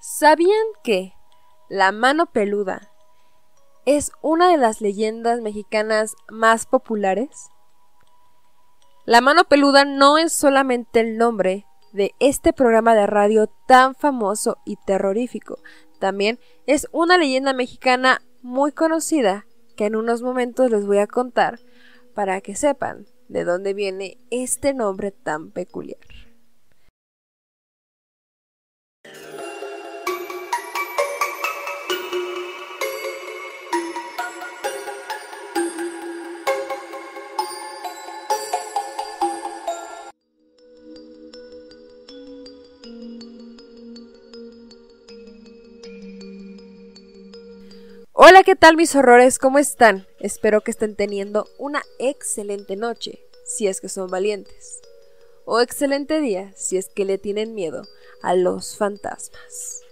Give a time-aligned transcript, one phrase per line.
[0.00, 1.12] ¿Sabían que
[1.68, 2.92] la mano peluda
[3.84, 7.48] es una de las leyendas mexicanas más populares?
[9.06, 14.58] La mano peluda no es solamente el nombre de este programa de radio tan famoso
[14.64, 15.58] y terrorífico,
[15.98, 19.46] también es una leyenda mexicana muy conocida
[19.76, 21.58] que en unos momentos les voy a contar
[22.14, 25.98] para que sepan de dónde viene este nombre tan peculiar.
[48.20, 49.38] Hola, ¿qué tal mis horrores?
[49.38, 50.04] ¿Cómo están?
[50.18, 54.80] Espero que estén teniendo una excelente noche, si es que son valientes.
[55.44, 57.86] O excelente día, si es que le tienen miedo
[58.20, 59.82] a los fantasmas.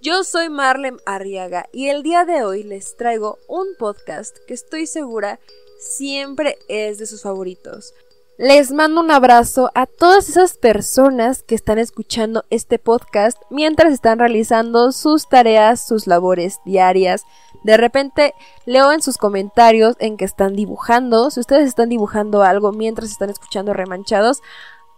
[0.00, 4.86] Yo soy Marlem Arriaga y el día de hoy les traigo un podcast que estoy
[4.86, 5.40] segura
[5.80, 7.92] siempre es de sus favoritos.
[8.38, 14.20] Les mando un abrazo a todas esas personas que están escuchando este podcast mientras están
[14.20, 17.24] realizando sus tareas, sus labores diarias,
[17.62, 18.34] de repente
[18.66, 21.30] leo en sus comentarios en que están dibujando.
[21.30, 24.42] Si ustedes están dibujando algo mientras están escuchando remanchados,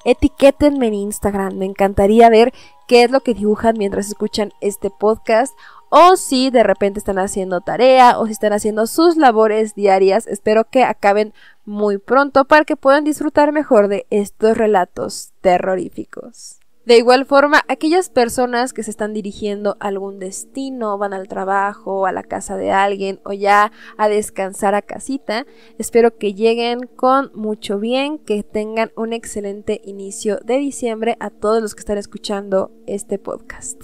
[0.04, 1.56] etiquétenme en Instagram.
[1.56, 2.52] Me encantaría ver
[2.86, 5.56] qué es lo que dibujan mientras escuchan este podcast.
[5.88, 10.28] O si de repente están haciendo tarea o si están haciendo sus labores diarias.
[10.28, 16.59] Espero que acaben muy pronto para que puedan disfrutar mejor de estos relatos terroríficos.
[16.90, 22.04] De igual forma, aquellas personas que se están dirigiendo a algún destino, van al trabajo,
[22.04, 25.46] a la casa de alguien o ya a descansar a casita,
[25.78, 31.62] espero que lleguen con mucho bien, que tengan un excelente inicio de diciembre a todos
[31.62, 33.80] los que están escuchando este podcast.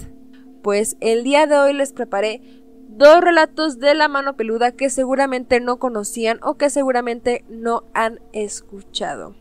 [0.61, 2.41] Pues el día de hoy les preparé
[2.89, 8.19] dos relatos de la mano peluda que seguramente no conocían o que seguramente no han
[8.33, 9.33] escuchado.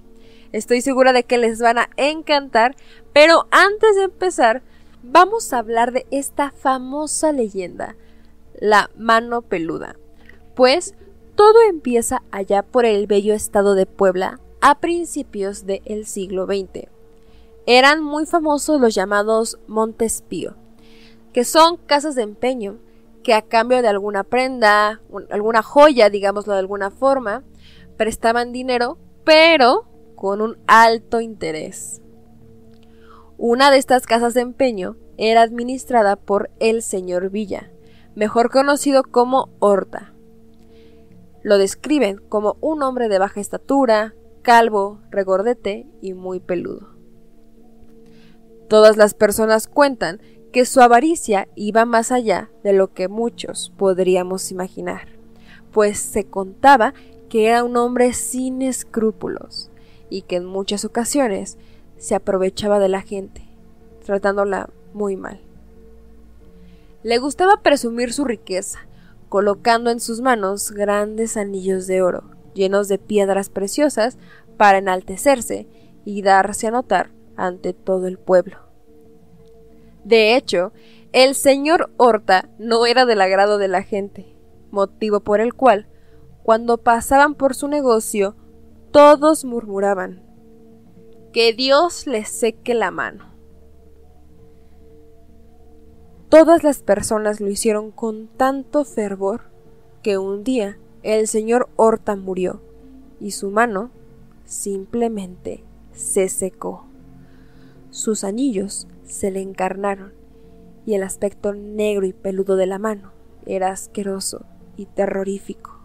[0.53, 2.77] Estoy segura de que les van a encantar,
[3.17, 4.63] pero antes de empezar,
[5.03, 7.97] vamos a hablar de esta famosa leyenda,
[8.61, 9.97] la mano peluda.
[10.55, 10.95] Pues
[11.35, 16.89] todo empieza allá por el bello estado de Puebla a principios del siglo XX.
[17.65, 20.55] Eran muy famosos los llamados Montespío,
[21.33, 22.77] que son casas de empeño
[23.23, 25.01] que a cambio de alguna prenda,
[25.31, 27.45] alguna joya, digámoslo de alguna forma,
[27.97, 32.03] prestaban dinero, pero con un alto interés.
[33.39, 37.71] Una de estas casas de empeño era administrada por el señor Villa,
[38.15, 40.15] mejor conocido como Horta.
[41.43, 46.95] Lo describen como un hombre de baja estatura, calvo, regordete y muy peludo.
[48.69, 50.19] Todas las personas cuentan
[50.51, 55.09] que su avaricia iba más allá de lo que muchos podríamos imaginar,
[55.73, 56.95] pues se contaba
[57.29, 59.71] que era un hombre sin escrúpulos,
[60.09, 61.59] y que en muchas ocasiones
[61.99, 63.47] se aprovechaba de la gente,
[64.05, 65.41] tratándola muy mal.
[67.03, 68.81] Le gustaba presumir su riqueza,
[69.29, 72.25] colocando en sus manos grandes anillos de oro,
[72.55, 74.19] llenos de piedras preciosas,
[74.57, 75.69] para enaltecerse
[76.05, 78.59] y darse a notar ante todo el pueblo.
[80.05, 80.73] De hecho,
[81.13, 84.35] el señor Horta no era del agrado de la gente,
[84.71, 85.89] motivo por el cual,
[86.43, 88.37] cuando pasaban por su negocio,
[88.93, 90.23] todos murmuraban,
[91.37, 93.27] que Dios les seque la mano.
[96.31, 99.43] Todas las personas lo hicieron con tanto fervor
[100.03, 102.63] que un día el señor Horta murió
[103.21, 103.91] y su mano
[104.47, 106.87] simplemente se secó.
[107.91, 110.15] Sus anillos se le encarnaron
[110.87, 113.13] y el aspecto negro y peludo de la mano
[113.45, 114.47] era asqueroso
[114.79, 115.77] y terrorífico.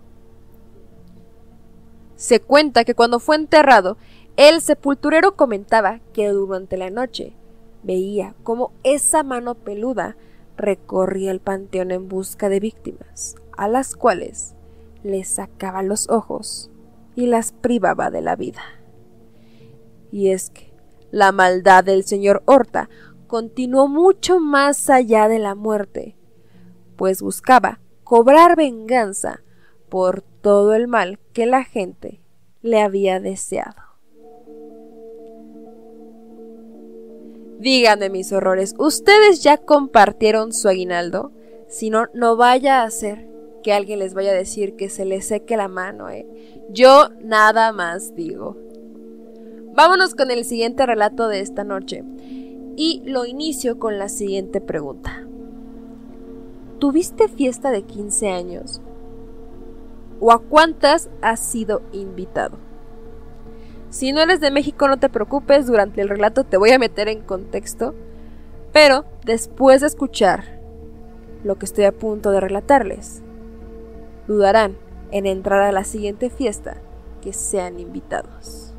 [2.16, 3.97] Se cuenta que cuando fue enterrado,
[4.38, 7.33] el sepulturero comentaba que durante la noche
[7.83, 10.16] veía cómo esa mano peluda
[10.57, 14.56] recorría el panteón en busca de víctimas, a las cuales
[15.04, 16.69] les sacaba los ojos
[17.16, 18.62] y las privaba de la vida.
[20.12, 20.74] Y es que
[21.10, 22.89] la maldad del señor Horta
[23.28, 26.16] continuó mucho más allá de la muerte,
[26.95, 29.42] pues buscaba cobrar venganza
[29.89, 32.22] por todo el mal que la gente
[32.62, 33.91] le había deseado.
[37.62, 41.31] Díganme mis horrores, ¿ustedes ya compartieron su aguinaldo?
[41.68, 43.28] Si no, no vaya a ser
[43.62, 46.25] que alguien les vaya a decir que se les seque la mano, ¿eh?
[46.72, 48.58] Yo nada más digo.
[49.75, 52.04] Vámonos con el siguiente relato de esta noche.
[52.78, 55.28] y lo inicio con la siguiente pregunta.
[56.80, 58.81] ¿Tuviste fiesta de 15 años?
[60.19, 62.70] ¿O a cuántas has sido invitado?
[63.92, 67.10] Si no eres de México no te preocupes, durante el relato te voy a meter
[67.10, 67.94] en contexto,
[68.72, 70.62] pero después de escuchar
[71.44, 73.22] lo que estoy a punto de relatarles,
[74.28, 74.78] dudarán
[75.12, 76.78] en entrar a la siguiente fiesta
[77.20, 78.74] que sean invitados.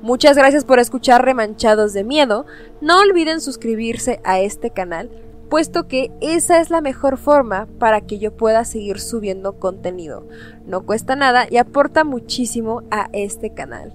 [0.00, 2.46] Muchas gracias por escuchar Remanchados de Miedo.
[2.80, 5.10] No olviden suscribirse a este canal,
[5.48, 10.26] puesto que esa es la mejor forma para que yo pueda seguir subiendo contenido.
[10.66, 13.92] No cuesta nada y aporta muchísimo a este canal.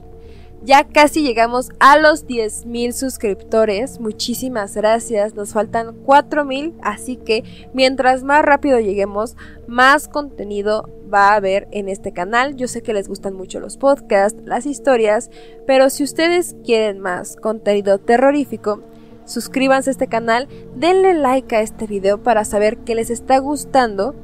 [0.65, 3.99] Ya casi llegamos a los 10.000 suscriptores.
[3.99, 5.35] Muchísimas gracias.
[5.35, 6.75] Nos faltan 4.000.
[6.81, 9.35] Así que mientras más rápido lleguemos,
[9.67, 12.55] más contenido va a haber en este canal.
[12.55, 15.31] Yo sé que les gustan mucho los podcasts, las historias.
[15.67, 18.83] Pero si ustedes quieren más contenido terrorífico,
[19.25, 20.47] suscríbanse a este canal.
[20.75, 24.15] Denle like a este video para saber que les está gustando.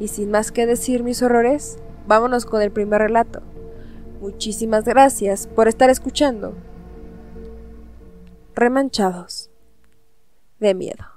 [0.00, 3.42] Y sin más que decir mis horrores, vámonos con el primer relato.
[4.20, 6.54] Muchísimas gracias por estar escuchando.
[8.54, 9.50] Remanchados
[10.60, 11.13] de miedo.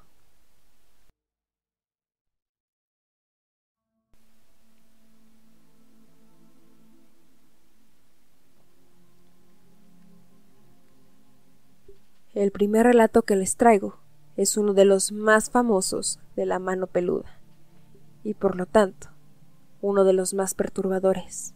[12.38, 13.98] El primer relato que les traigo
[14.36, 17.40] es uno de los más famosos de la mano peluda
[18.24, 19.08] y por lo tanto
[19.82, 21.56] uno de los más perturbadores.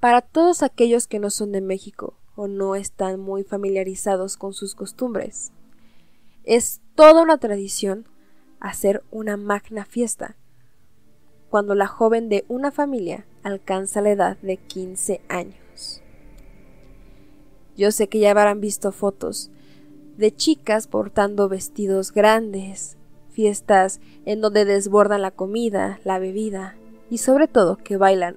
[0.00, 4.74] Para todos aquellos que no son de México o no están muy familiarizados con sus
[4.74, 5.50] costumbres,
[6.44, 8.06] es toda una tradición
[8.60, 10.36] hacer una magna fiesta
[11.48, 16.02] cuando la joven de una familia alcanza la edad de 15 años.
[17.82, 19.50] Yo sé que ya habrán visto fotos
[20.16, 22.96] de chicas portando vestidos grandes,
[23.32, 26.76] fiestas en donde desbordan la comida, la bebida
[27.10, 28.36] y sobre todo que bailan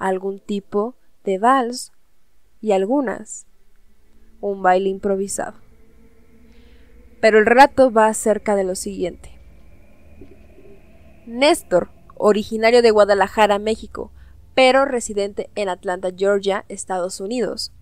[0.00, 1.92] algún tipo de vals
[2.60, 3.46] y algunas
[4.40, 5.54] un baile improvisado.
[7.20, 9.38] Pero el relato va acerca de lo siguiente.
[11.28, 14.10] Néstor, originario de Guadalajara, México,
[14.56, 17.72] pero residente en Atlanta, Georgia, Estados Unidos,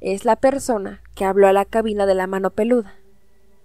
[0.00, 2.94] es la persona que habló a la cabina de la mano peluda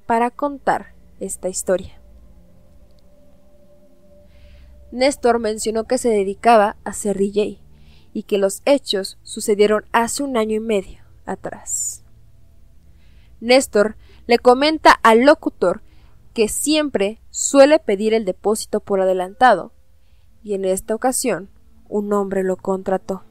[0.05, 1.99] para contar esta historia.
[4.91, 7.59] Néstor mencionó que se dedicaba a ser DJ
[8.13, 12.03] y que los hechos sucedieron hace un año y medio atrás.
[13.39, 13.95] Néstor
[14.27, 15.81] le comenta al locutor
[16.33, 19.71] que siempre suele pedir el depósito por adelantado,
[20.43, 21.49] y en esta ocasión
[21.87, 23.23] un hombre lo contrató.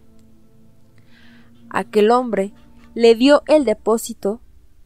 [1.70, 2.52] Aquel hombre
[2.98, 4.40] le dio el depósito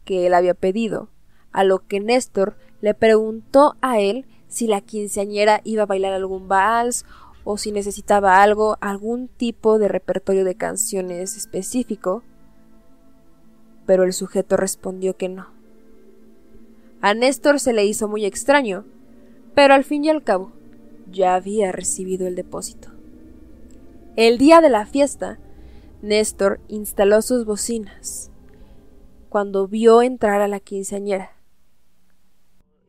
[0.04, 1.08] que él había pedido,
[1.50, 6.46] a lo que Néstor le preguntó a él si la quinceañera iba a bailar algún
[6.46, 7.06] vals
[7.44, 12.22] o si necesitaba algo, algún tipo de repertorio de canciones específico,
[13.86, 15.46] pero el sujeto respondió que no.
[17.00, 18.84] A Néstor se le hizo muy extraño,
[19.54, 20.52] pero al fin y al cabo
[21.10, 22.90] ya había recibido el depósito.
[24.16, 25.38] El día de la fiesta,
[26.02, 28.30] Néstor instaló sus bocinas
[29.28, 31.32] cuando vio entrar a la quinceañera.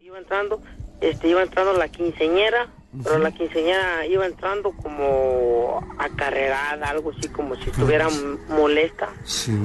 [0.01, 0.61] Iba entrando,
[0.99, 2.69] este, iba entrando la quinceañera
[3.03, 8.07] pero la quinceañera iba entrando como acarreada, algo así como si estuviera
[8.49, 9.09] molesta.
[9.23, 9.57] Sí.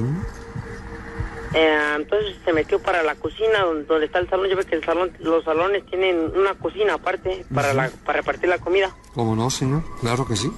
[1.55, 4.49] Eh, entonces se metió para la cocina donde, está el salón.
[4.49, 8.49] Yo veo que el salón, los salones tienen una cocina aparte para, la, para repartir
[8.49, 8.95] la comida.
[9.14, 9.83] ¿Cómo no, señor?
[10.00, 10.50] Claro que sí.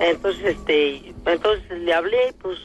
[0.00, 2.58] Entonces, este, entonces le hablé, pues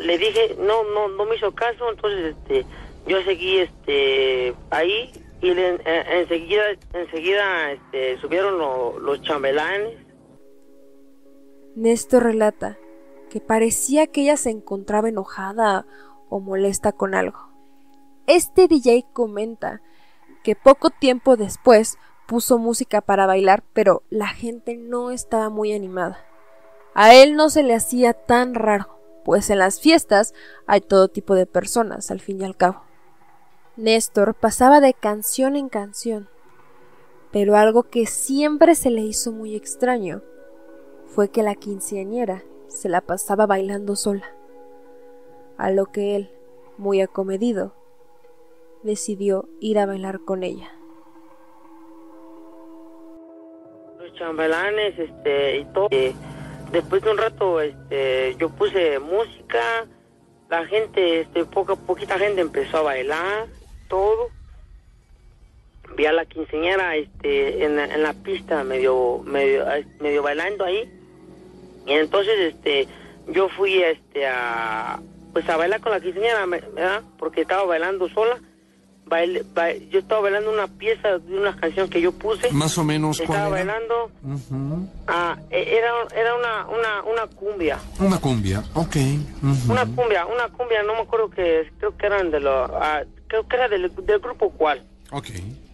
[0.00, 1.90] le dije, no, no, no me hizo caso.
[1.90, 2.64] Entonces, este,
[3.06, 6.62] yo seguí, este, ahí y eh, enseguida,
[6.94, 9.98] enseguida este, subieron los chambelanes.
[11.74, 12.78] Néstor relata
[13.28, 15.84] que parecía que ella se encontraba enojada
[16.28, 17.38] o molesta con algo.
[18.26, 19.82] Este DJ comenta
[20.44, 26.24] que poco tiempo después puso música para bailar, pero la gente no estaba muy animada.
[26.94, 30.34] A él no se le hacía tan raro, pues en las fiestas
[30.66, 32.82] hay todo tipo de personas, al fin y al cabo.
[33.76, 36.28] Néstor pasaba de canción en canción,
[37.30, 40.22] pero algo que siempre se le hizo muy extraño
[41.06, 44.26] fue que la quinceañera se la pasaba bailando sola,
[45.56, 46.30] a lo que él,
[46.76, 47.74] muy acomedido,
[48.82, 50.70] decidió ir a bailar con ella.
[53.98, 55.88] Los chambelanes, este, y todo.
[55.90, 56.12] Eh,
[56.72, 59.86] después de un rato, este, yo puse música,
[60.48, 63.46] la gente, este, poca, poquita gente empezó a bailar,
[63.88, 64.30] todo.
[65.96, 69.66] Vi a la quinceñera, este, en, en la pista, medio, medio,
[70.00, 70.90] medio bailando ahí.
[71.86, 72.88] Y entonces, este,
[73.28, 75.00] yo fui, este, a,
[75.32, 77.02] pues a bailar con la quinceñera, ¿verdad?
[77.18, 78.40] Porque estaba bailando sola
[79.90, 82.50] yo estaba bailando una pieza de una canción que yo puse.
[82.52, 83.20] Más o menos.
[83.20, 84.10] Estaba bailando.
[85.06, 87.78] Ah, e, era, era una, una, una cumbia.
[87.98, 88.96] Una cumbia, ok.
[89.68, 93.46] Una cumbia, una cumbia, no me acuerdo que, creo que eran de los, ah, creo
[93.46, 93.90] que era del,
[94.20, 94.82] grupo cual.
[95.10, 95.28] Ok,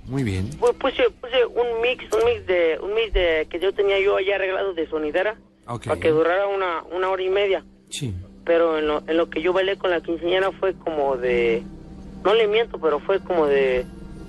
[0.06, 0.50] muy bien.
[0.58, 4.34] Puse, puse un mix, un mix de, un mix de, que yo tenía yo allá
[4.36, 5.36] arreglado de sonidera.
[5.64, 7.62] Para que durara una, una hora y media.
[7.90, 8.14] Sí.
[8.46, 11.62] Pero en lo, en lo que yo bailé con la quinceañera fue como de
[12.24, 13.86] no le miento, pero fue como de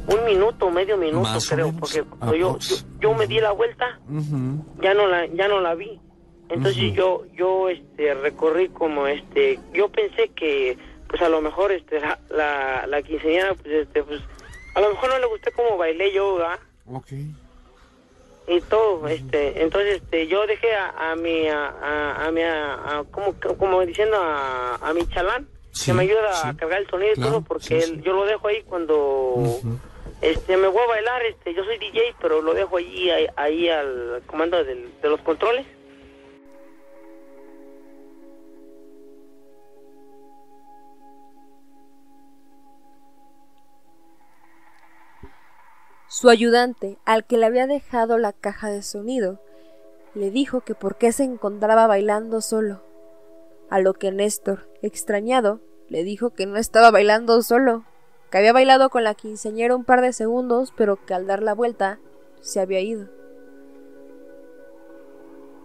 [0.07, 2.03] un minuto, medio minuto, creo, porque
[2.37, 2.57] yo,
[2.99, 3.99] yo, me di la vuelta,
[4.81, 5.99] ya no la ya no la vi.
[6.49, 10.77] Entonces yo yo este recorrí como este, yo pensé que
[11.07, 14.21] pues a lo mejor este la la, la quinceañera pues este pues
[14.73, 16.59] a lo mejor no le gusté como bailé yo, ¿verdad?
[16.87, 17.35] Okay.
[18.47, 23.35] Y todo, este, entonces este yo dejé a, a mi a, a, mi a, como
[23.59, 25.47] como diciendo a, a mi chalán
[25.85, 29.59] que me ayuda a cargar el sonido y todo porque yo lo dejo ahí cuando
[30.21, 34.21] este me voy a bailar este yo soy DJ pero lo dejo allí ahí, al
[34.27, 35.65] comando de los controles.
[46.11, 49.39] Su ayudante, al que le había dejado la caja de sonido,
[50.15, 52.81] le dijo que por qué se encontraba bailando solo,
[53.69, 57.83] a lo que Néstor, extrañado, le dijo que no estaba bailando solo,
[58.29, 61.55] que había bailado con la quinceañera un par de segundos, pero que al dar la
[61.55, 61.99] vuelta
[62.41, 63.09] se había ido.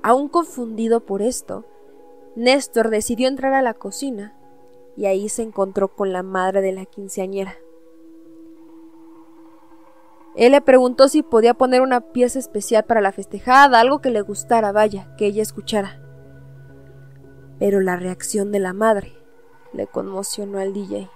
[0.03, 1.65] Aún confundido por esto,
[2.37, 4.35] Néstor decidió entrar a la cocina
[4.97, 7.57] y ahí se encontró con la madre de la quinceañera.
[10.35, 14.21] Él le preguntó si podía poner una pieza especial para la festejada, algo que le
[14.21, 16.01] gustara, vaya, que ella escuchara.
[17.61, 19.24] Pero la reacción de la madre
[19.75, 21.09] le conmocionó al DJ.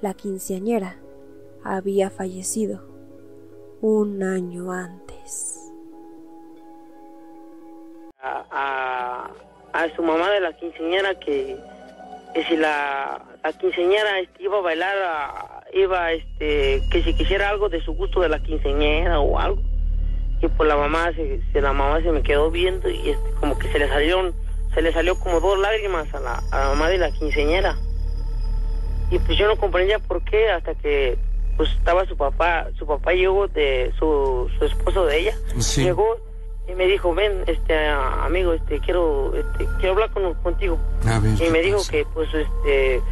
[0.00, 0.96] La quinceañera
[1.64, 2.82] había fallecido
[3.80, 5.72] un año antes.
[8.22, 9.30] A,
[9.96, 11.56] su mamá de la quinceañera que,
[12.48, 17.80] si la, la quinceañera este, iba a bailar, iba este, que si quisiera algo de
[17.80, 19.62] su gusto de la quinceañera o algo.
[20.42, 23.68] Y pues la mamá se, la mamá se me quedó viendo y este, como que
[23.72, 24.34] se le salieron
[24.74, 27.76] se le salió como dos lágrimas a la, a la mamá de la quinceñera.
[29.10, 31.18] Y pues yo no comprendía por qué hasta que
[31.56, 35.34] pues estaba su papá, su papá llegó de su, su esposo de ella,
[35.76, 36.16] llegó
[36.66, 40.78] y me dijo, ven, este amigo, este quiero este, quiero hablar con, contigo.
[41.38, 43.02] y me dijo que pues este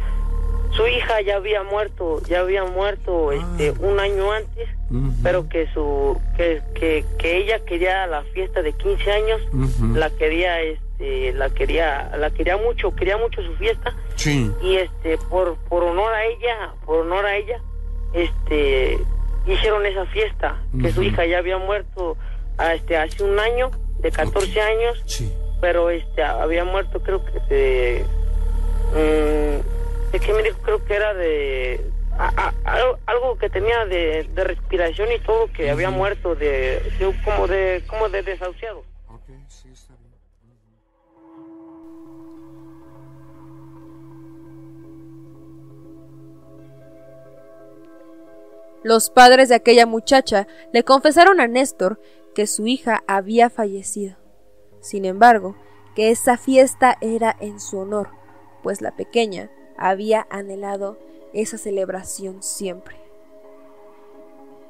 [0.71, 3.81] su hija ya había muerto, ya había muerto este ah.
[3.81, 4.69] un año antes,
[5.21, 9.41] pero que su que, que, que, ella quería la fiesta de 15 años,
[9.93, 13.93] la quería este este, la quería la quería mucho quería mucho su fiesta.
[14.61, 17.61] Y este por por honor a ella por honor a ella
[18.13, 18.99] este
[19.45, 22.17] hicieron esa fiesta que su hija ya había muerto
[22.57, 25.25] a, este hace un año de 14 años
[25.61, 28.05] pero este había muerto creo que de
[28.91, 31.81] mm, de qué me dijo creo que era de
[33.05, 36.81] algo que tenía de, respiración y todo que había muerto de,
[37.23, 38.83] como de como de desahuciado
[48.83, 51.99] Los padres de aquella muchacha le confesaron a Néstor
[52.33, 54.15] que su hija había fallecido.
[54.79, 55.55] Sin embargo,
[55.95, 58.09] que esa fiesta era en su honor,
[58.63, 60.97] pues la pequeña había anhelado
[61.33, 62.95] esa celebración siempre.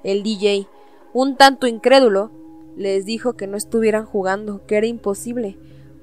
[0.03, 0.67] El DJ,
[1.13, 2.31] un tanto incrédulo,
[2.75, 5.57] les dijo que no estuvieran jugando, que era imposible,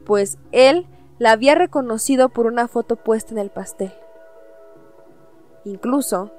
[0.04, 0.86] pues él
[1.18, 3.92] la había reconocido por una foto puesta en el pastel.
[5.64, 6.30] Incluso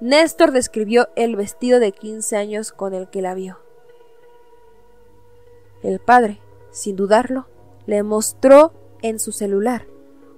[0.00, 3.58] Néstor describió el vestido de 15 años con el que la vio.
[5.82, 6.40] El padre,
[6.70, 7.46] sin dudarlo,
[7.84, 9.86] le mostró en su celular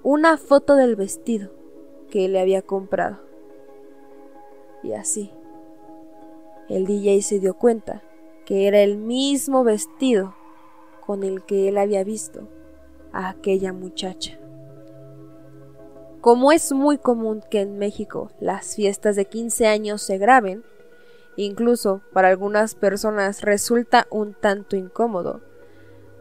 [0.03, 1.53] una foto del vestido
[2.11, 3.21] que le había comprado.
[4.83, 5.31] Y así,
[6.69, 8.03] el DJ se dio cuenta
[8.45, 10.35] que era el mismo vestido
[11.07, 12.49] con el que él había visto
[13.13, 14.42] a aquella muchacha.
[16.23, 20.63] Como es muy común que en México las fiestas de 15 años se graben,
[21.35, 25.41] incluso para algunas personas resulta un tanto incómodo,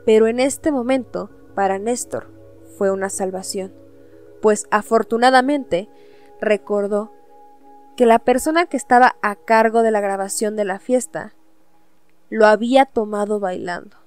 [0.04, 2.32] pero en este momento, para Néstor,
[2.80, 3.76] fue una salvación,
[4.42, 5.88] pues afortunadamente
[6.40, 7.14] recordó
[7.96, 11.36] que la persona que estaba a cargo de la grabación de la fiesta
[12.32, 13.98] lo había tomado bailando.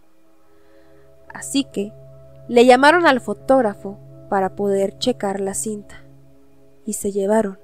[1.33, 1.93] Así que
[2.49, 4.01] le llamaron al fotógrafo
[4.35, 6.03] para poder checar la cinta
[6.85, 7.57] y se llevaron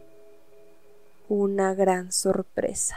[1.28, 2.96] una gran sorpresa.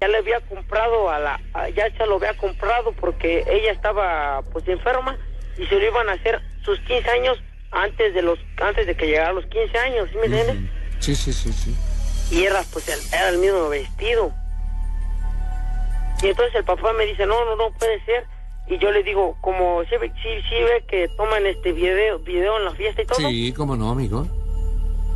[0.00, 1.40] Ya le había comprado a la,
[1.76, 5.16] ya se lo había comprado porque ella estaba pues enferma
[5.56, 7.38] y se lo iban a hacer sus 15 años
[7.70, 10.56] antes de los, antes de que llegara a los 15 años, ¿sí me entiendes?
[10.98, 11.76] Sí, sí, sí, sí.
[12.32, 14.32] Y era pues el, era el mismo vestido.
[16.20, 18.26] Y entonces el papá me dice, no, no, no puede ser.
[18.70, 22.72] Y yo le digo, como si ve, ve que toman este video, video en la
[22.72, 23.16] fiesta y todo.
[23.16, 24.26] Sí, cómo no, amigo.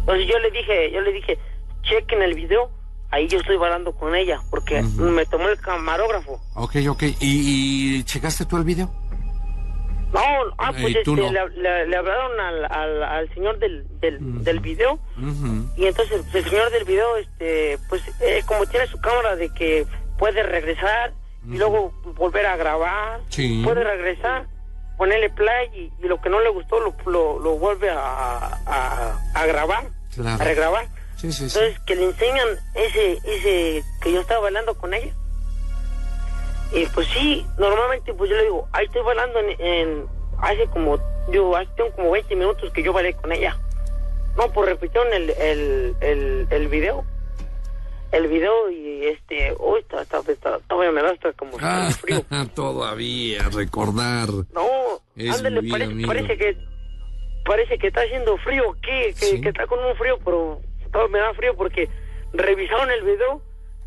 [0.00, 1.38] Entonces yo le dije, yo le dije,
[1.82, 2.70] chequen el video,
[3.10, 6.40] ahí yo estoy bailando con ella, porque me tomó el camarógrafo.
[6.54, 7.02] Ok, ok.
[7.20, 8.90] ¿Y, y checaste tú el video?
[10.12, 10.20] No,
[10.58, 14.98] ah, pues este, le, hablaron al, al, señor del, del, del video
[15.74, 19.86] y entonces el señor del video, este, pues eh, como tiene su cámara de que
[20.18, 21.14] puede regresar
[21.48, 23.20] y luego volver a grabar,
[23.64, 24.46] puede regresar,
[24.96, 26.94] ponerle play y, lo que no le gustó lo,
[27.40, 29.86] lo, vuelve a, a, grabar,
[30.24, 30.86] a regrabar.
[31.22, 35.12] Entonces, que le enseñan ese, ese que yo estaba bailando con ella.
[36.72, 40.06] Y pues sí, normalmente pues yo le digo, ahí estoy bailando en,
[40.38, 40.98] hace como,
[41.30, 43.56] yo hace como 20 minutos que yo bailé con ella.
[44.36, 47.04] No, pues repitieron el, el, el, el video.
[48.12, 52.22] El video y este, uy, está, está, está, todavía me da hasta como ah, frío.
[52.54, 54.28] todavía, recordar.
[54.52, 56.56] No, ándale, parece, parece, que
[57.44, 60.60] parece que está haciendo frío, que, que, que está con un frío, pero
[61.08, 61.88] me da frío porque
[62.34, 63.42] revisaron el video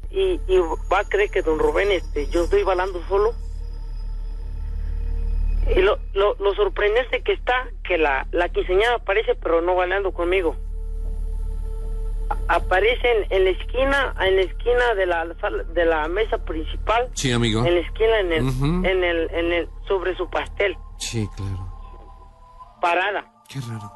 [0.10, 0.58] y, y
[0.92, 3.34] va a creer que don Rubén, este, yo estoy bailando solo.
[5.76, 10.14] Y lo, lo, lo sorprendente que está, que la, la quinceañera aparece, pero no bailando
[10.14, 10.56] conmigo.
[12.48, 17.10] Aparece en, la esquina, en la esquina de la de la mesa principal.
[17.14, 17.66] Sí, amigo.
[17.66, 20.78] En la esquina, en el, en el, en el, sobre su pastel.
[20.98, 21.68] Sí, claro.
[22.82, 23.26] Parada.
[23.48, 23.92] Qué raro.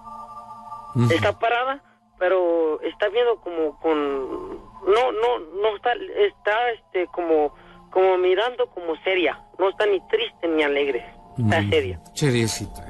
[1.12, 1.82] Está parada,
[2.18, 7.54] pero está viendo como con no, no, no está, está este como,
[7.92, 9.40] como mirando como seria.
[9.58, 11.06] No está ni triste ni alegre.
[11.38, 12.02] Está mm, seria.
[12.14, 12.89] Seriecita.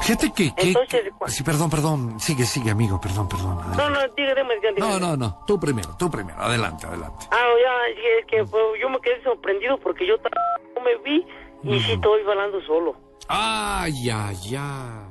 [0.00, 2.20] Fíjate que, Entonces, Sí, perdón, perdón.
[2.20, 3.00] Sigue, sigue, amigo.
[3.00, 3.58] Perdón, perdón.
[3.76, 4.78] No, no, dígame, dígame.
[4.78, 5.44] No, no, no.
[5.46, 6.38] Tú primero, tú primero.
[6.40, 7.26] Adelante, adelante.
[7.30, 11.26] Ah, ya, es que pues, yo me quedé sorprendido porque yo no me vi
[11.64, 12.96] y sí estoy hablando solo.
[13.28, 15.08] Ay, ay, ay.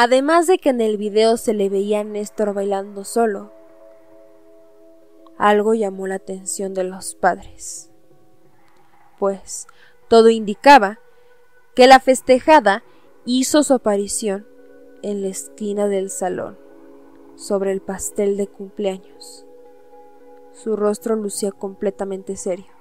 [0.00, 3.52] Además de que en el video se le veía a Néstor bailando solo,
[5.38, 7.90] algo llamó la atención de los padres,
[9.18, 9.66] pues
[10.08, 10.98] todo indicaba
[11.74, 12.82] que la festejada
[13.24, 14.46] hizo su aparición
[15.02, 16.58] en la esquina del salón,
[17.36, 19.46] sobre el pastel de cumpleaños.
[20.52, 22.72] Su rostro lucía completamente serio.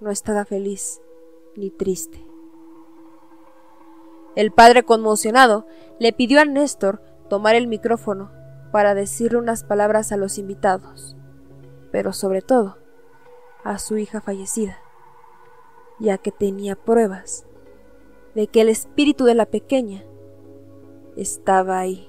[0.00, 1.00] No estaba feliz
[1.56, 2.24] ni triste.
[4.36, 5.66] El padre conmocionado
[5.98, 8.30] le pidió a Néstor tomar el micrófono
[8.70, 11.16] para decirle unas palabras a los invitados,
[11.92, 12.78] pero sobre todo
[13.62, 14.80] a su hija fallecida,
[16.00, 17.46] ya que tenía pruebas
[18.34, 20.02] de que el espíritu de la pequeña
[21.16, 22.08] estaba ahí.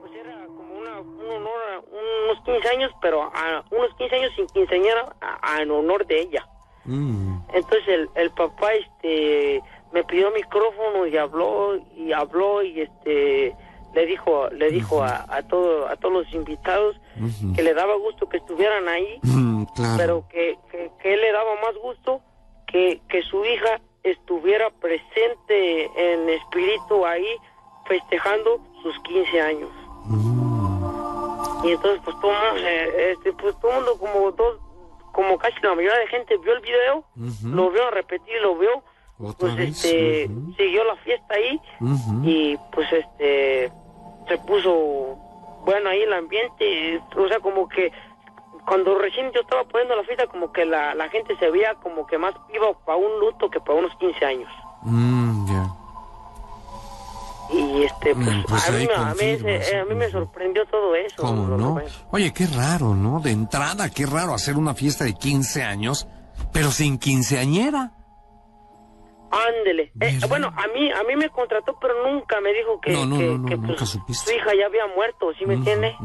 [0.00, 4.46] Pues era como una, un honor, unos 15 años, pero a unos 15 años sin
[4.46, 5.16] quinceañera
[5.60, 6.48] en honor de ella.
[6.84, 7.38] Mm.
[7.52, 13.54] Entonces el, el, papá este me pidió micrófono y habló y habló y este
[13.94, 16.96] le dijo le dijo a, a todo a todos los invitados
[17.54, 19.64] que le daba gusto que estuvieran ahí mm,
[19.96, 22.20] pero que, que, él le daba más gusto
[22.66, 27.36] que, que su hija estuviera presente en espíritu ahí
[27.86, 29.70] festejando sus 15 años.
[30.04, 31.66] Mm.
[31.66, 34.58] y entonces pues todo eh, este pues todo mundo como dos
[35.12, 37.04] como casi la mayoría de gente vio el video,
[37.44, 38.82] lo vio a repetir, lo vio,
[39.38, 41.60] pues este siguió la fiesta ahí
[42.24, 43.70] y pues este
[44.28, 45.16] se puso
[45.64, 47.92] bueno ahí el ambiente, o sea como que
[48.66, 52.06] cuando recién yo estaba poniendo la fiesta como que la, la gente se veía como
[52.06, 54.48] que más iba para un luto que para unos 15 años.
[54.82, 55.32] Mm,
[57.52, 61.16] y este, pues, mm, pues a, mí, a, mí, me sorprendió todo eso.
[61.16, 61.80] ¿Cómo no?
[62.10, 63.20] Oye, qué raro, ¿no?
[63.20, 66.06] De entrada, qué raro hacer una fiesta de 15 años,
[66.52, 67.92] pero sin quinceañera.
[69.32, 69.92] Ándele.
[70.00, 74.30] Eh, bueno, a mí a mí me contrató, pero nunca me dijo que, pues, su
[74.30, 75.96] hija ya había muerto, ¿sí me entiende?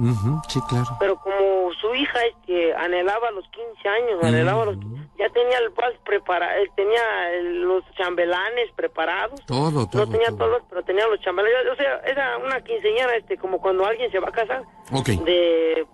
[0.47, 0.85] sí, claro.
[0.99, 4.77] Pero como su hija este, anhelaba los 15 años, anhelaba los
[5.17, 7.01] ya tenía el vals preparado, tenía
[7.41, 9.43] los chambelanes preparados.
[9.45, 10.05] Todo, todo.
[10.05, 11.71] No tenía todos, pero tenía los chambelanes.
[11.71, 14.61] O sea, era una quinceañera, este, como cuando alguien se va a casar.
[14.91, 15.07] Ok.
[15.25, 15.85] De,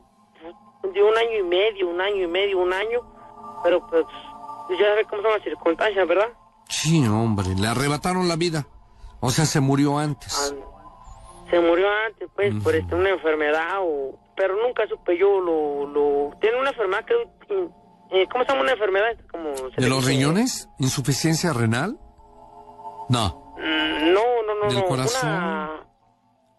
[0.93, 2.99] de un año y medio, un año y medio, un año.
[3.63, 4.05] Pero pues,
[4.77, 6.29] ya sabes cómo son las circunstancias, ¿verdad?
[6.73, 8.65] Sí, hombre, le arrebataron la vida.
[9.19, 10.33] O sea, se murió antes.
[10.35, 14.19] Ah, se murió antes, pues, por este, una enfermedad o...
[14.35, 15.85] Pero nunca supe yo lo...
[15.85, 16.35] lo...
[16.41, 17.13] Tiene una enfermedad que...
[18.11, 19.15] Eh, ¿Cómo se llama una enfermedad?
[19.31, 20.67] Como ¿De los riñones?
[20.79, 21.99] ¿Insuficiencia renal?
[23.09, 23.55] No.
[23.57, 24.73] Mm, no, no, no.
[24.73, 25.29] ¿Del corazón?
[25.29, 25.71] Una,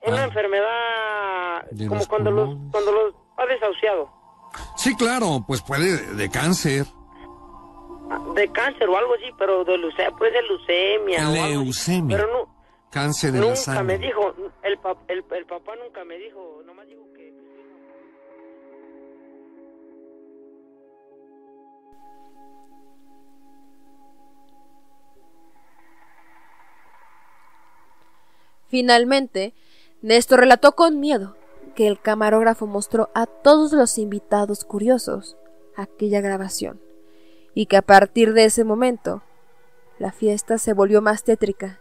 [0.07, 0.24] una ah.
[0.24, 1.88] enfermedad...
[1.88, 4.09] como cuando los, cuando los ha desahuciado.
[4.77, 6.87] Sí, claro, pues puede de cáncer
[8.35, 11.49] de cáncer o algo así, pero de leucemia, puede ser leucemia.
[11.49, 12.17] Leucemia.
[12.17, 12.55] pero no.
[12.90, 13.99] Cáncer de nunca la sangre.
[13.99, 17.35] me dijo, el, el, el, papá nunca me dijo, nomás dijo que.
[28.69, 29.55] Finalmente,
[30.03, 31.37] Néstor relató con miedo
[31.75, 35.37] que el camarógrafo mostró a todos los invitados curiosos
[35.77, 36.81] aquella grabación
[37.55, 39.23] y que a partir de ese momento
[39.99, 41.81] la fiesta se volvió más tétrica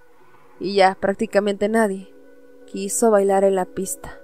[0.60, 2.14] y ya prácticamente nadie
[2.68, 4.20] quiso bailar en la pista.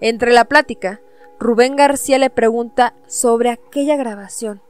[0.00, 1.00] Entre la plática,
[1.40, 4.60] Rubén García le pregunta sobre aquella grabación,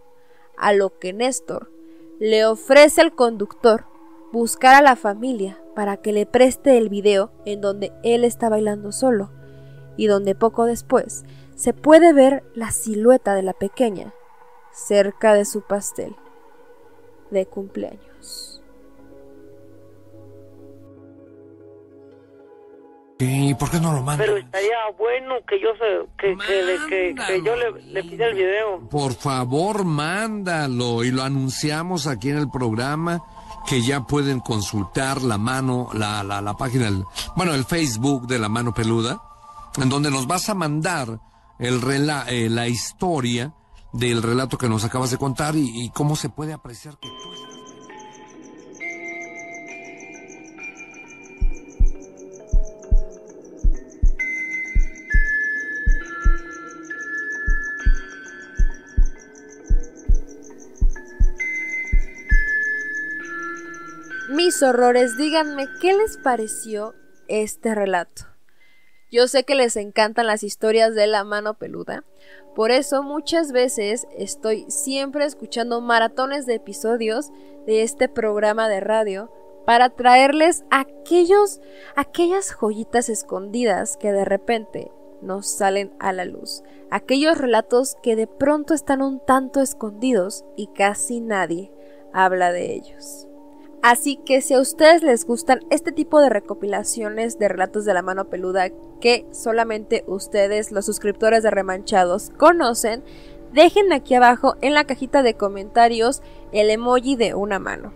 [0.57, 1.71] a lo que Néstor
[2.19, 3.85] le ofrece al conductor
[4.33, 8.93] buscar a la familia para que le preste el video en donde él está bailando
[8.93, 9.31] solo
[9.97, 11.25] y donde poco después
[11.59, 14.15] se puede ver la silueta de la pequeña
[14.73, 16.15] cerca de su pastel
[17.33, 18.63] de cumpleaños.
[23.19, 24.25] ¿Y por qué no lo manda?
[24.25, 25.71] Pero estaría bueno que yo
[26.17, 28.89] que, que, que, yo le, le pida el video.
[28.89, 33.21] Por favor, mándalo y lo anunciamos aquí en el programa
[33.69, 36.89] que ya pueden consultar la mano, la, la, la página,
[37.35, 39.21] bueno, el Facebook de la mano peluda,
[39.77, 41.19] en donde nos vas a mandar
[41.59, 43.55] el rela, eh, la historia
[43.93, 47.15] del relato que nos acabas de contar y, cómo se puede apreciar que tú
[64.31, 66.95] Mis horrores, díganme qué les pareció
[67.27, 68.38] este relato.
[69.11, 72.05] Yo sé que les encantan las historias de la mano peluda,
[72.55, 77.31] por eso muchas veces estoy siempre escuchando maratones de episodios
[77.67, 79.33] de este programa de radio
[79.65, 81.61] para traerles aquellos,
[81.97, 84.91] aquellas joyitas escondidas que de repente
[85.23, 90.67] nos salen a la luz, aquellos relatos que de pronto están un tanto escondidos y
[90.69, 91.73] casi nadie
[92.13, 93.29] habla de ellos.
[93.83, 98.03] Así que si a ustedes les gustan este tipo de recopilaciones de relatos de la
[98.03, 103.05] mano peluda que solamente ustedes, los suscriptores de Remanchados, conocen,
[103.53, 107.93] déjenme aquí abajo en la cajita de comentarios el emoji de una mano.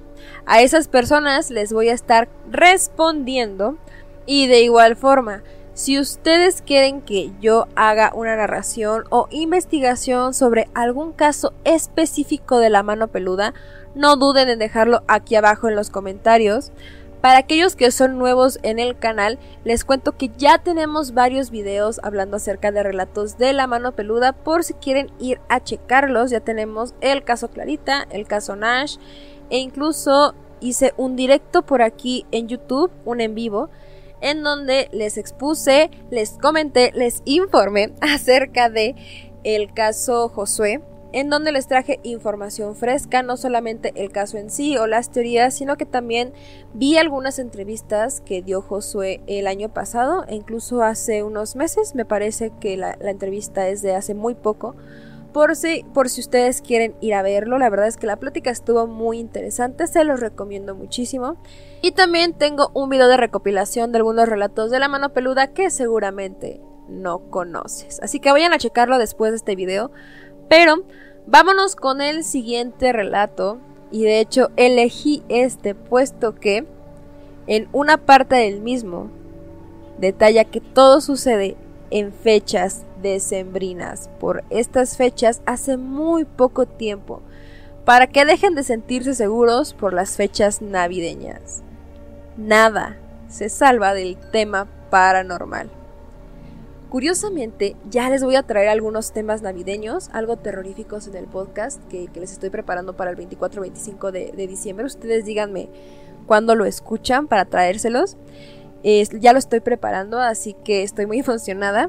[0.46, 3.76] A esas personas les voy a estar respondiendo
[4.24, 5.42] y de igual forma,
[5.74, 12.70] si ustedes quieren que yo haga una narración o investigación sobre algún caso específico de
[12.70, 13.54] la mano peluda,
[13.94, 16.72] no duden en dejarlo aquí abajo en los comentarios.
[17.22, 22.00] Para aquellos que son nuevos en el canal, les cuento que ya tenemos varios videos
[22.02, 26.30] hablando acerca de relatos de la mano peluda por si quieren ir a checarlos.
[26.30, 28.96] Ya tenemos el caso Clarita, el caso Nash
[29.50, 33.70] e incluso hice un directo por aquí en YouTube, un en vivo,
[34.22, 38.94] en donde les expuse, les comenté, les informé acerca de
[39.44, 40.80] el caso Josué,
[41.12, 45.54] en donde les traje información fresca, no solamente el caso en sí o las teorías,
[45.54, 46.32] sino que también
[46.72, 52.04] vi algunas entrevistas que dio Josué el año pasado, e incluso hace unos meses, me
[52.04, 54.74] parece que la, entrevista es de hace muy poco.
[55.32, 58.50] Por si, por si ustedes quieren ir a verlo, la verdad es que la plática
[58.50, 61.36] estuvo muy interesante, se los recomiendo muchísimo.
[61.80, 65.70] Y también tengo un video de recopilación de algunos relatos de la mano peluda que
[65.70, 67.98] seguramente no conoces.
[68.02, 69.90] Así que vayan a checarlo después de este video.
[70.48, 70.84] Pero
[71.26, 73.58] vámonos con el siguiente relato.
[73.90, 76.66] Y de hecho elegí este puesto que
[77.46, 79.10] en una parte del mismo
[79.98, 81.56] detalla que todo sucede
[81.90, 84.08] en fechas decembrinas.
[84.20, 87.20] Por estas fechas hace muy poco tiempo
[87.84, 91.62] para que dejen de sentirse seguros por las fechas navideñas.
[92.36, 92.96] Nada
[93.28, 95.70] se salva del tema paranormal.
[96.90, 102.10] Curiosamente, ya les voy a traer algunos temas navideños, algo terroríficos en el podcast que,
[102.14, 104.84] les estoy preparando para el 24-25 de, diciembre.
[104.84, 105.70] Ustedes díganme
[106.26, 108.18] cuándo lo escuchan para traérselos.
[108.84, 111.88] ya lo estoy preparando, así que estoy muy emocionada.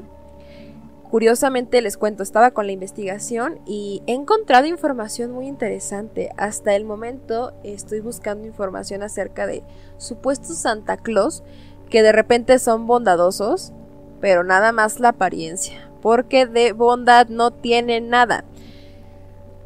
[1.14, 6.30] Curiosamente les cuento, estaba con la investigación y he encontrado información muy interesante.
[6.36, 9.62] Hasta el momento estoy buscando información acerca de
[9.96, 11.44] supuestos Santa Claus
[11.88, 13.72] que de repente son bondadosos
[14.20, 18.42] pero nada más la apariencia, porque de bondad no tiene nada.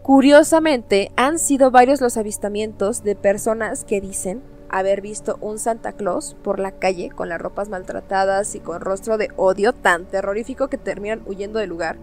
[0.03, 6.37] Curiosamente, han sido varios los avistamientos de personas que dicen haber visto un Santa Claus
[6.43, 10.79] por la calle con las ropas maltratadas y con rostro de odio tan terrorífico que
[10.79, 11.97] terminan huyendo del lugar,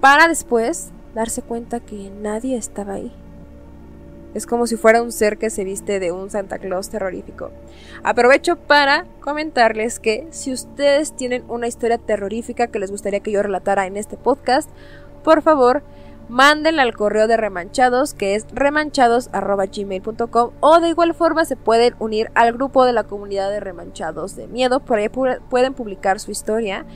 [0.00, 3.12] para después darse cuenta que nadie estaba ahí.
[4.34, 7.50] Es como si fuera un ser que se viste de un Santa Claus terrorífico.
[8.02, 13.42] Aprovecho para comentarles que si ustedes tienen una historia terrorífica que les gustaría que yo
[13.42, 14.70] relatara en este podcast,
[15.22, 15.82] por favor,
[16.32, 22.30] mándenla al correo de remanchados que es remanchados.gmail.com o de igual forma se pueden unir
[22.34, 26.86] al grupo de la comunidad de remanchados de miedo, por ahí pueden publicar su historia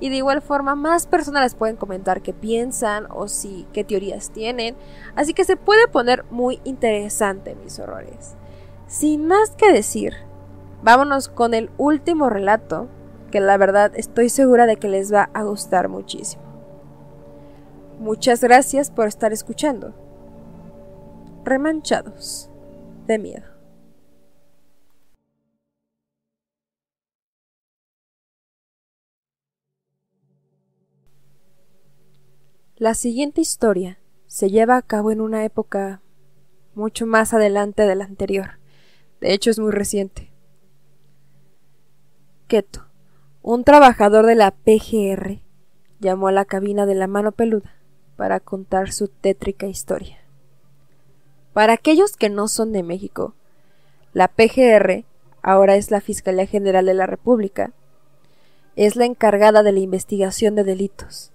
[0.00, 4.30] y de igual forma más personas les pueden comentar qué piensan o si qué teorías
[4.30, 4.74] tienen,
[5.14, 8.34] así que se puede poner muy interesante mis horrores.
[8.86, 10.14] Sin más que decir,
[10.82, 12.88] vámonos con el último relato,
[13.30, 16.45] que la verdad estoy segura de que les va a gustar muchísimo.
[17.98, 19.94] Muchas gracias por estar escuchando.
[21.44, 22.50] Remanchados
[23.06, 23.46] de miedo.
[32.76, 36.02] La siguiente historia se lleva a cabo en una época
[36.74, 38.58] mucho más adelante de la anterior.
[39.22, 40.30] De hecho, es muy reciente.
[42.46, 42.84] Keto,
[43.40, 45.40] un trabajador de la PGR,
[45.98, 47.75] llamó a la cabina de la mano peluda
[48.16, 50.18] para contar su tétrica historia.
[51.52, 53.34] Para aquellos que no son de México,
[54.12, 55.04] la PGR
[55.42, 57.72] ahora es la Fiscalía General de la República.
[58.74, 61.32] Es la encargada de la investigación de delitos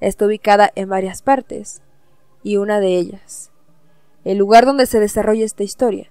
[0.00, 1.80] Está ubicada en varias partes,
[2.42, 3.50] y una de ellas,
[4.24, 6.08] el lugar donde se desarrolla esta historia,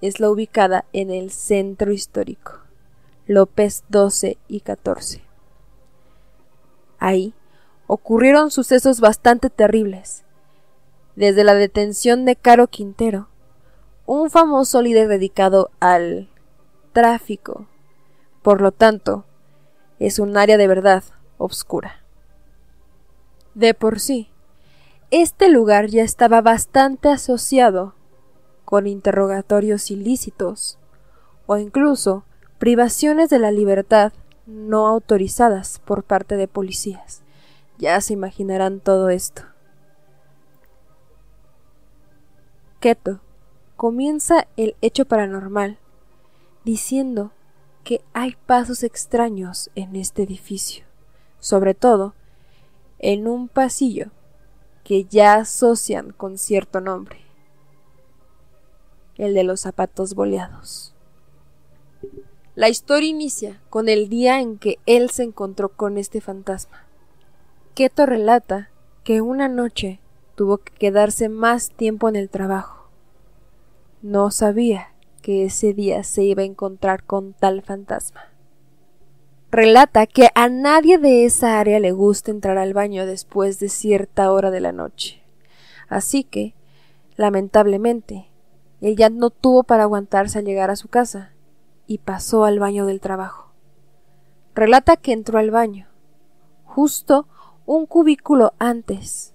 [0.00, 2.60] es la ubicada en el centro histórico,
[3.26, 5.22] López 12 y 14.
[6.98, 7.34] Ahí
[7.86, 10.24] ocurrieron sucesos bastante terribles,
[11.16, 13.28] desde la detención de Caro Quintero,
[14.06, 16.28] un famoso líder dedicado al
[16.92, 17.66] tráfico.
[18.42, 19.24] Por lo tanto,
[19.98, 21.04] es un área de verdad
[21.38, 22.02] oscura.
[23.54, 24.30] De por sí,
[25.10, 27.94] este lugar ya estaba bastante asociado
[28.64, 30.78] con interrogatorios ilícitos
[31.46, 32.24] o incluso
[32.58, 34.12] privaciones de la libertad
[34.46, 37.23] no autorizadas por parte de policías.
[37.78, 39.42] Ya se imaginarán todo esto.
[42.80, 43.20] Keto
[43.76, 45.78] comienza el hecho paranormal
[46.64, 47.32] diciendo
[47.82, 50.84] que hay pasos extraños en este edificio,
[51.38, 52.14] sobre todo
[52.98, 54.10] en un pasillo
[54.84, 57.20] que ya asocian con cierto nombre,
[59.16, 60.94] el de los zapatos boleados.
[62.54, 66.83] La historia inicia con el día en que él se encontró con este fantasma.
[67.74, 68.70] Keto relata
[69.02, 70.00] que una noche
[70.34, 72.88] tuvo que quedarse más tiempo en el trabajo.
[74.02, 78.34] No sabía que ese día se iba a encontrar con tal fantasma
[79.54, 84.32] relata que a nadie de esa área le gusta entrar al baño después de cierta
[84.32, 85.22] hora de la noche.
[85.88, 86.56] Así que,
[87.14, 88.28] lamentablemente,
[88.80, 91.30] él ya no tuvo para aguantarse al llegar a su casa
[91.86, 93.52] y pasó al baño del trabajo.
[94.56, 95.86] Relata que entró al baño,
[96.64, 97.28] justo
[97.66, 99.32] un cubículo antes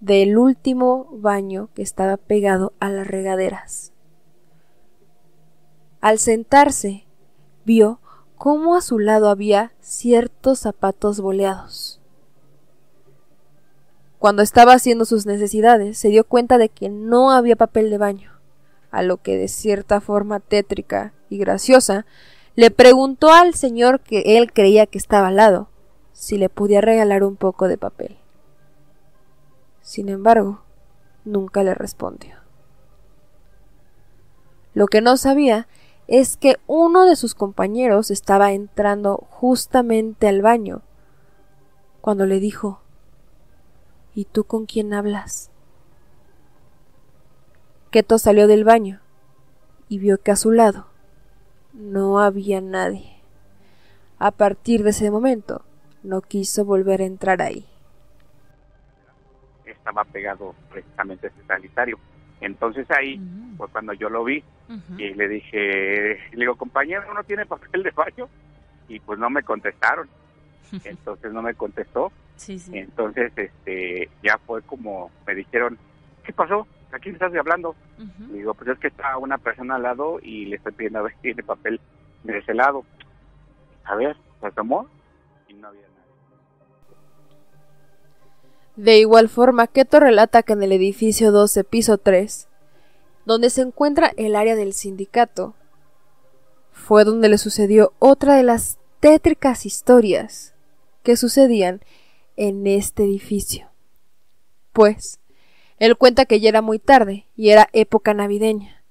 [0.00, 3.92] del último baño que estaba pegado a las regaderas.
[6.00, 7.04] Al sentarse,
[7.66, 8.00] vio
[8.36, 12.00] cómo a su lado había ciertos zapatos boleados.
[14.18, 18.32] Cuando estaba haciendo sus necesidades, se dio cuenta de que no había papel de baño,
[18.90, 22.06] a lo que de cierta forma tétrica y graciosa,
[22.54, 25.68] le preguntó al señor que él creía que estaba al lado
[26.18, 28.18] si le podía regalar un poco de papel.
[29.82, 30.62] Sin embargo,
[31.24, 32.34] nunca le respondió.
[34.74, 35.68] Lo que no sabía
[36.08, 40.82] es que uno de sus compañeros estaba entrando justamente al baño
[42.00, 42.80] cuando le dijo
[44.12, 45.52] ¿Y tú con quién hablas?
[47.92, 49.00] Keto salió del baño
[49.88, 50.86] y vio que a su lado
[51.72, 53.22] no había nadie.
[54.18, 55.62] A partir de ese momento,
[56.08, 57.64] no quiso volver a entrar ahí.
[59.64, 61.98] Estaba pegado precisamente a ese sanitario.
[62.40, 63.20] Entonces ahí
[63.56, 64.42] fue cuando yo lo vi
[64.96, 68.28] y le dije, le digo, compañero, ¿no tiene papel de baño?
[68.88, 70.08] Y pues no me contestaron.
[70.84, 72.10] Entonces no me contestó.
[72.72, 75.78] Entonces este ya fue como me dijeron,
[76.24, 76.66] ¿qué pasó?
[76.92, 77.74] ¿A quién estás hablando?
[78.30, 81.12] digo, pues es que está una persona al lado y le estoy pidiendo a ver
[81.14, 81.80] si tiene papel
[82.24, 82.84] de ese lado.
[83.84, 84.88] A ver, se tomó
[85.48, 85.88] y no había
[88.78, 92.46] de igual forma, Keto relata que en el edificio 12, piso 3,
[93.26, 95.56] donde se encuentra el área del sindicato,
[96.70, 100.54] fue donde le sucedió otra de las tétricas historias
[101.02, 101.80] que sucedían
[102.36, 103.68] en este edificio.
[104.72, 105.18] Pues,
[105.80, 108.84] él cuenta que ya era muy tarde y era época navideña,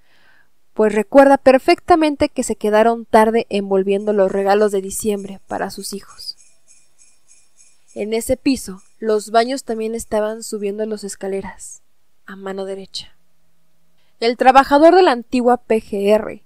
[0.74, 6.36] pues recuerda perfectamente que se quedaron tarde envolviendo los regalos de diciembre para sus hijos.
[8.00, 11.82] En ese piso los baños también estaban subiendo las escaleras,
[12.28, 13.18] a mano derecha.
[14.20, 16.44] El trabajador de la antigua PGR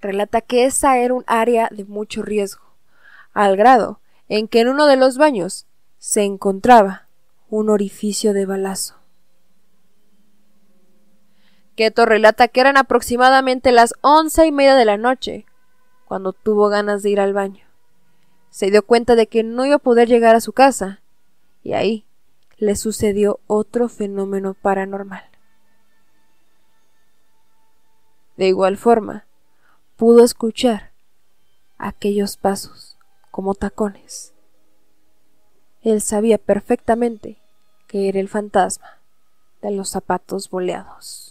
[0.00, 2.62] relata que esa era un área de mucho riesgo,
[3.34, 5.66] al grado en que en uno de los baños
[5.98, 7.08] se encontraba
[7.50, 8.94] un orificio de balazo.
[11.76, 15.44] Keto relata que eran aproximadamente las once y media de la noche
[16.06, 17.69] cuando tuvo ganas de ir al baño.
[18.50, 21.00] Se dio cuenta de que no iba a poder llegar a su casa
[21.62, 22.04] y ahí
[22.58, 25.24] le sucedió otro fenómeno paranormal.
[28.36, 29.26] De igual forma,
[29.96, 30.92] pudo escuchar
[31.78, 32.98] aquellos pasos
[33.30, 34.34] como tacones.
[35.82, 37.38] Él sabía perfectamente
[37.86, 39.00] que era el fantasma
[39.62, 41.29] de los zapatos boleados.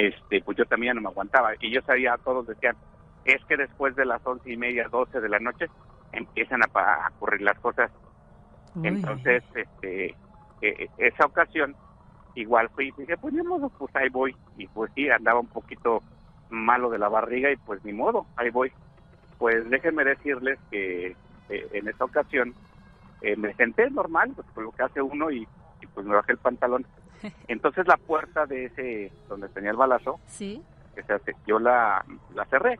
[0.00, 2.74] Este, pues yo también no me aguantaba y yo sabía, todos decían,
[3.26, 5.66] es que después de las once y media, doce de la noche,
[6.12, 7.90] empiezan a, ocurrir las cosas.
[8.82, 10.14] Entonces, este,
[10.62, 11.76] e, esa ocasión,
[12.34, 14.34] igual fui y dije, pues ni modo, pues ahí voy.
[14.56, 16.02] Y pues sí, andaba un poquito
[16.48, 18.72] malo de la barriga y pues ni modo, ahí voy.
[19.36, 21.08] Pues déjenme decirles que
[21.50, 22.54] eh, en esa ocasión
[23.20, 25.46] eh, me senté normal, pues por lo que hace uno y,
[25.92, 26.86] pues me bajé el pantalón.
[27.48, 30.62] Entonces la puerta de ese, donde tenía el balazo, ¿Sí?
[30.94, 32.04] que se yo la,
[32.34, 32.78] la cerré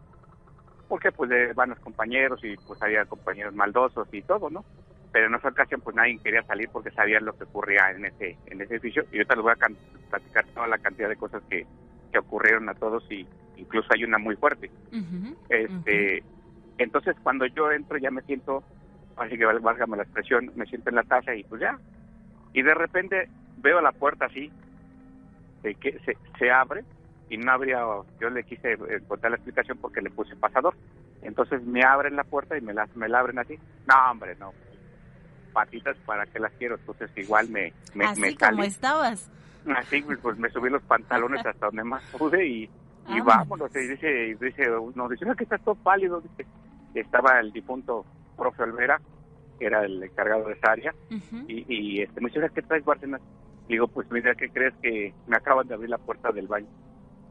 [0.90, 4.64] porque pues van los compañeros y pues había compañeros maldosos y todo, ¿no?
[5.12, 8.36] Pero en esa ocasión pues nadie quería salir porque sabían lo que ocurría en ese
[8.46, 11.64] en ese edificio y ahorita les voy a platicar toda la cantidad de cosas que,
[12.10, 13.24] que ocurrieron a todos y
[13.56, 14.68] incluso hay una muy fuerte.
[15.48, 16.24] este
[16.78, 18.64] Entonces cuando yo entro ya me siento,
[19.16, 21.78] así que válgame la expresión, me siento en la taza y pues ya.
[22.52, 23.28] Y de repente
[23.62, 24.50] veo la puerta así,
[25.62, 26.84] que se, se abre
[27.28, 27.80] y no habría,
[28.20, 30.74] yo le quise encontrar la explicación porque le puse pasador.
[31.22, 33.58] Entonces me abren la puerta y me la, me la abren así.
[33.86, 34.52] No, hombre, no.
[35.52, 36.76] Patitas, ¿para qué las quiero?
[36.76, 39.30] Entonces igual me, me, así como estabas.
[39.76, 42.70] Así, pues, pues me subí los pantalones hasta donde más pude y,
[43.08, 43.70] y vámonos.
[43.76, 46.20] Y dice, dice, nos dice, no, que estás todo pálido.
[46.20, 46.46] Dice,
[46.94, 48.04] estaba el difunto
[48.36, 49.00] profe Olvera,
[49.58, 50.94] que era el encargado de esa área,
[51.46, 53.20] y, y este, me dice, ¿qué traes, Bárcenas?
[53.70, 56.66] Digo, pues mira, ¿qué crees que me acaban de abrir la puerta del baño?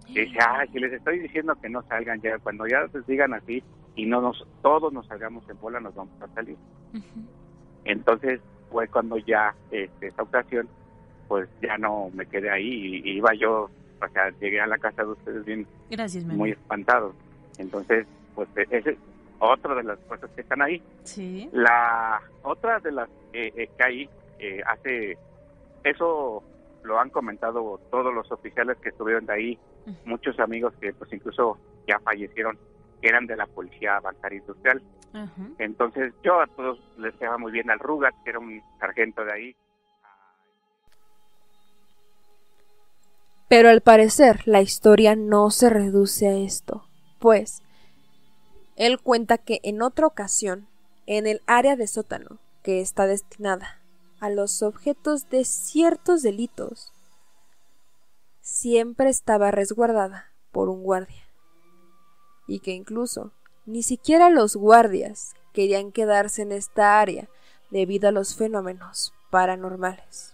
[0.08, 3.34] Y dice, ah, si les estoy diciendo que no salgan ya, cuando ya se digan
[3.34, 3.62] así
[3.96, 6.56] y no nos, todos nos salgamos en bola, nos vamos a salir.
[7.84, 8.40] Entonces
[8.72, 10.70] fue cuando ya, este, esta ocasión,
[11.28, 13.70] pues ya no me quedé ahí y, iba yo,
[14.02, 15.68] o sea, llegué a la casa de ustedes bien,
[16.38, 17.14] muy espantado.
[17.58, 18.98] Entonces, pues e, ese es
[19.40, 20.82] otra de las cosas que están ahí.
[21.04, 21.50] Sí.
[21.52, 25.18] La otra de las eh, que hay, eh, hace,
[25.84, 26.44] eso
[26.84, 29.60] lo han comentado todos los oficiales que estuvieron de ahí
[30.06, 32.58] muchos amigos que pues incluso ya fallecieron,
[33.02, 34.82] eran de la policía bancaria industrial.
[35.58, 39.34] Entonces yo a todos les quedaba muy bien al Rugat, que era un sargento de
[39.34, 39.56] ahí.
[43.48, 46.86] Pero al parecer la historia no se reduce a esto,
[47.18, 47.64] pues
[48.76, 50.68] él cuenta que en otra ocasión,
[51.08, 53.79] en el área de sótano, que está destinada
[54.20, 56.92] a los objetos de ciertos delitos,
[58.42, 61.24] siempre estaba resguardada por un guardia,
[62.48, 63.32] y que incluso
[63.66, 67.30] ni siquiera los guardias querían quedarse en esta área
[67.70, 70.34] debido a los fenómenos paranormales.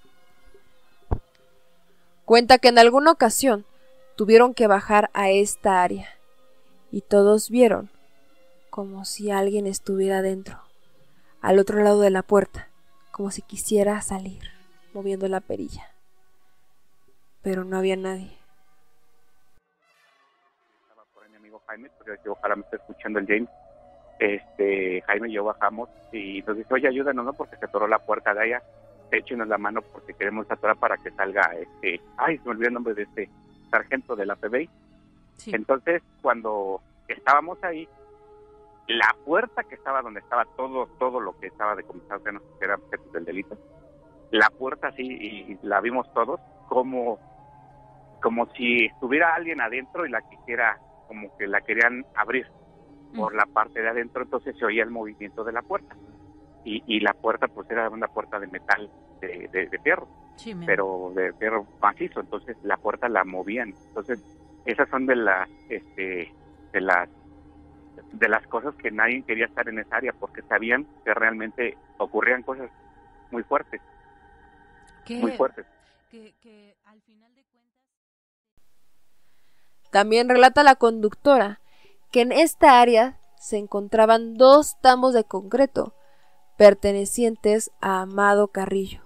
[2.23, 3.65] Cuenta que en alguna ocasión
[4.15, 6.09] tuvieron que bajar a esta área
[6.91, 7.89] y todos vieron
[8.69, 10.59] como si alguien estuviera dentro,
[11.41, 12.69] al otro lado de la puerta,
[13.15, 14.41] como si quisiera salir
[14.93, 15.89] moviendo la perilla.
[17.41, 18.37] Pero no había nadie.
[20.81, 23.49] Estaba por ahí mi amigo Jaime, porque ojalá me esté escuchando el James.
[24.19, 27.31] Este, Jaime y yo bajamos y nos dice, oye, ayúdanos, ¿no?
[27.31, 28.63] Porque se atoró la puerta de allá.
[29.09, 32.73] Échenos la mano porque queremos atorar para que salga este, ay, se me olvidó el
[32.73, 33.29] nombre de este
[33.71, 34.69] sargento de la PBI.
[35.53, 37.87] Entonces, cuando estábamos ahí,
[38.87, 43.11] la puerta que estaba donde estaba todo todo lo que estaba decomisado que era objeto
[43.11, 43.57] del delito
[44.31, 47.19] la puerta así y la vimos todos como
[48.21, 52.47] como si estuviera alguien adentro y la quisiera como que la querían abrir
[53.15, 53.37] por mm.
[53.37, 55.95] la parte de adentro entonces se oía el movimiento de la puerta.
[56.63, 58.89] Y, y la puerta pues era una puerta de metal
[59.21, 60.07] de, de, fierro
[60.65, 63.75] pero de fierro macizo entonces la puerta la movían.
[63.89, 64.19] Entonces
[64.65, 66.33] esas son de las este
[66.73, 67.07] de las
[68.11, 72.43] de las cosas que nadie quería estar en esa área porque sabían que realmente ocurrían
[72.43, 72.69] cosas
[73.31, 73.81] muy fuertes.
[75.09, 75.65] muy fuertes.
[79.91, 81.59] También relata la conductora
[82.11, 85.93] que en esta área se encontraban dos tambos de concreto
[86.57, 89.01] pertenecientes a Amado Carrillo,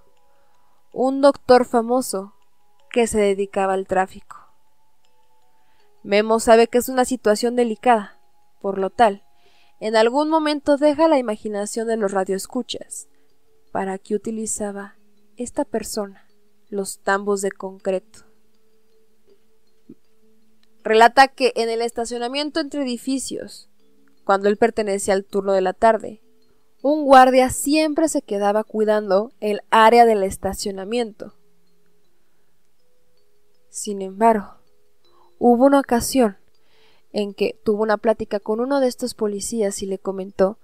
[0.93, 2.33] un doctor famoso
[2.91, 4.37] que se dedicaba al tráfico.
[6.03, 8.18] Memo sabe que es una situación delicada,
[8.61, 9.23] por lo tal,
[9.79, 13.07] en algún momento deja la imaginación de los radioescuchas.
[13.71, 14.95] ¿Para qué utilizaba
[15.37, 16.27] esta persona
[16.69, 18.25] los tambos de concreto?
[20.83, 23.69] Relata que en el estacionamiento entre edificios,
[24.25, 26.21] cuando él pertenecía al turno de la tarde,
[26.81, 31.35] un guardia siempre se quedaba cuidando el área del estacionamiento.
[33.69, 34.55] Sin embargo,
[35.37, 36.38] hubo una ocasión
[37.11, 40.57] en que tuvo una plática con uno de estos policías y le comentó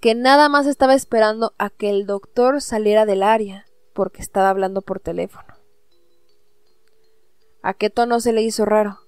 [0.00, 4.82] que nada más estaba esperando a que el doctor saliera del área porque estaba hablando
[4.82, 5.54] por teléfono.
[7.62, 9.00] ¿A qué tono se le hizo raro?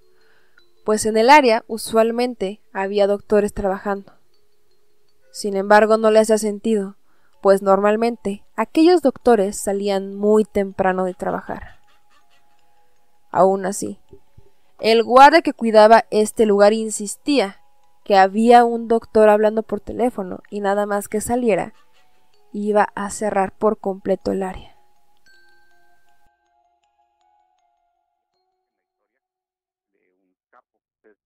[0.84, 4.14] Pues en el área usualmente había doctores trabajando.
[5.30, 6.96] Sin embargo, no le hacía sentido,
[7.42, 11.78] pues normalmente aquellos doctores salían muy temprano de trabajar.
[13.30, 14.00] Aún así,
[14.78, 17.60] el guardia que cuidaba este lugar insistía
[18.04, 21.74] que había un doctor hablando por teléfono y nada más que saliera
[22.52, 24.74] iba a cerrar por completo el área.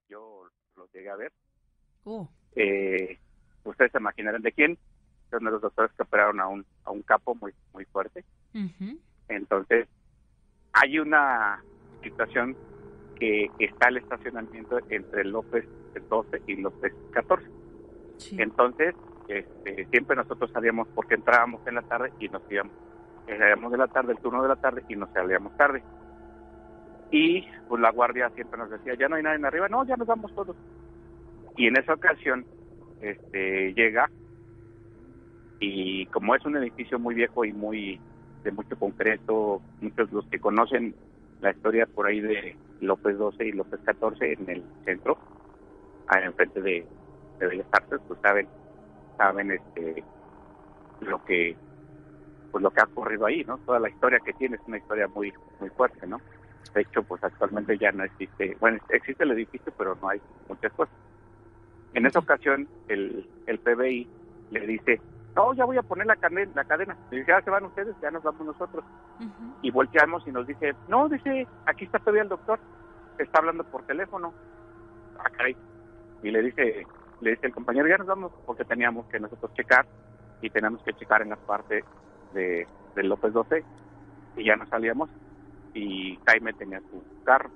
[0.08, 1.32] Yo lo llegué a ver.
[2.04, 2.28] Oh.
[2.56, 3.18] Eh,
[3.64, 4.76] ustedes se imaginarán de quién.
[5.30, 8.24] Son de los doctores que operaron a un, a un capo muy, muy fuerte.
[9.28, 9.88] Entonces,
[10.72, 11.62] hay una
[12.02, 12.56] situación
[13.22, 15.64] que está el estacionamiento entre López
[16.08, 17.46] 12 y López 14.
[18.32, 18.96] Entonces,
[19.28, 22.72] este, siempre nosotros salíamos porque entrábamos en la tarde y nos íbamos.
[23.28, 25.84] Salíamos de la tarde, el turno de la tarde y nos salíamos tarde.
[27.12, 29.96] Y pues la guardia siempre nos decía, ya no hay nadie en arriba, no, ya
[29.96, 30.56] nos vamos todos.
[31.56, 32.44] Y en esa ocasión
[33.02, 34.10] este, llega
[35.60, 38.00] y como es un edificio muy viejo y muy
[38.42, 40.96] de mucho concreto, muchos los que conocen
[41.42, 45.18] la historia por ahí de López 12 y López 14 en el centro,
[46.20, 46.86] enfrente de,
[47.38, 48.46] de Bellas Artes, pues saben,
[49.16, 50.04] saben este
[51.00, 51.56] lo que
[52.50, 53.58] pues lo que ha ocurrido ahí, ¿no?
[53.58, 56.20] Toda la historia que tiene es una historia muy muy fuerte, ¿no?
[56.74, 60.72] De hecho, pues actualmente ya no existe, bueno, existe el edificio, pero no hay muchas
[60.72, 60.94] cosas.
[61.92, 64.08] En esa ocasión, el, el PBI
[64.50, 65.00] le dice,
[65.34, 66.96] no, ya voy a poner la, cadena, la cadena.
[67.10, 68.84] Y dice, ah, se van ustedes, ya nos vamos nosotros.
[69.62, 72.58] Y volteamos y nos dice, no, dice, aquí está todavía el doctor,
[73.18, 74.32] está hablando por teléfono.
[75.18, 75.48] ah,
[76.22, 76.86] Y le dice,
[77.20, 79.86] le dice el compañero, ya nos vamos, porque teníamos que nosotros checar
[80.42, 81.84] y tenemos que checar en la parte
[82.34, 83.64] de, de López 12
[84.36, 85.08] y ya nos salíamos
[85.72, 87.50] y Jaime tenía su carro.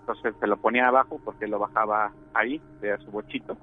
[0.00, 3.56] Entonces se lo ponía abajo porque lo bajaba ahí, de su bochito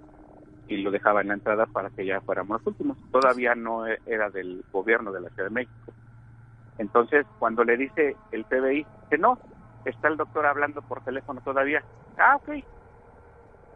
[0.67, 2.97] y lo dejaba en la entrada para que ya fuéramos los últimos.
[3.11, 5.93] Todavía no e, era del gobierno de la Ciudad de México.
[6.77, 9.37] Entonces, cuando le dice el PBI, que no,
[9.85, 11.83] está el doctor hablando por teléfono todavía.
[12.17, 12.63] Ah, ok.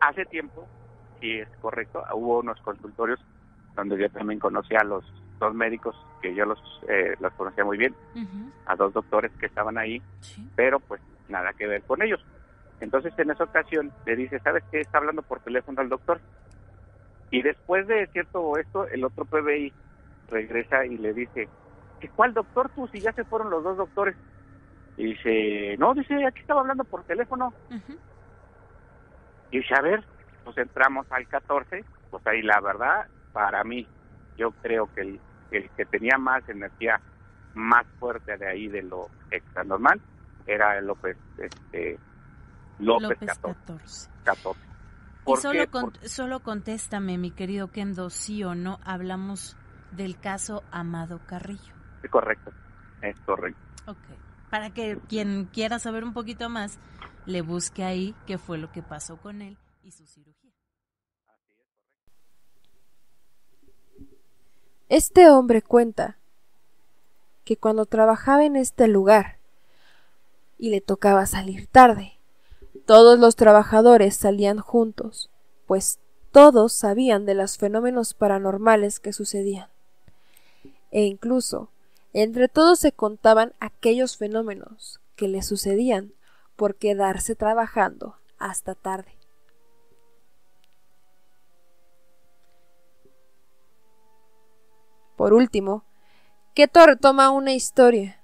[0.01, 0.67] Hace tiempo,
[1.19, 3.19] si es correcto, hubo unos consultorios
[3.75, 5.05] donde yo también conocí a los
[5.39, 7.95] dos médicos que yo los, eh, los conocía muy bien,
[8.65, 10.01] a dos doctores que estaban ahí,
[10.55, 12.23] pero pues nada que ver con ellos.
[12.81, 14.81] Entonces en esa ocasión le dice, ¿sabes qué?
[14.81, 16.19] Está hablando por teléfono al doctor.
[17.31, 19.73] Y después de cierto esto, el otro PBI
[20.29, 21.47] regresa y le dice,
[22.15, 22.87] ¿cuál doctor tú?
[22.87, 24.15] Si ya se fueron los dos doctores.
[24.97, 27.53] Y dice, no, dice, aquí estaba hablando por teléfono.
[29.51, 30.03] Y dice, a ver,
[30.43, 33.87] pues entramos al 14, pues ahí la verdad, para mí,
[34.37, 35.19] yo creo que el,
[35.51, 36.99] el que tenía más energía
[37.53, 39.99] más fuerte de ahí de lo extra normal
[40.45, 41.99] era López este
[42.79, 44.09] López, 14.
[44.23, 44.68] 14.
[45.33, 45.63] Y solo,
[46.03, 49.55] solo contéstame, mi querido Kendo, sí o no hablamos
[49.91, 51.73] del caso Amado Carrillo.
[52.03, 52.51] Es correcto,
[53.01, 53.59] es correcto.
[53.87, 53.97] Ok,
[54.49, 56.79] para que quien quiera saber un poquito más,
[57.25, 60.51] le busque ahí qué fue lo que pasó con él y su cirugía.
[64.87, 66.17] Este hombre cuenta
[67.43, 69.37] que cuando trabajaba en este lugar
[70.57, 72.18] y le tocaba salir tarde,
[72.89, 75.29] todos los trabajadores salían juntos,
[75.67, 75.99] pues
[76.31, 79.69] todos sabían de los fenómenos paranormales que sucedían.
[80.89, 81.69] E incluso,
[82.13, 86.13] entre todos se contaban aquellos fenómenos que le sucedían
[86.55, 89.13] por quedarse trabajando hasta tarde.
[95.15, 95.83] Por último,
[96.55, 98.23] Keto retoma una historia